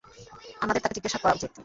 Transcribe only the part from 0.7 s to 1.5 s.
তাকে জিজ্ঞেস করা